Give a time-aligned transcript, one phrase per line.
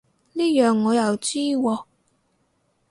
[0.33, 1.85] 呢樣我又知喎